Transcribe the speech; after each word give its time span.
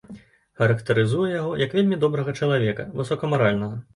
Характарызуе 0.59 1.29
яго 1.33 1.51
як 1.63 1.75
вельмі 1.77 1.99
добрага 2.05 2.35
чалавека, 2.41 2.89
высокамаральнага. 3.03 3.79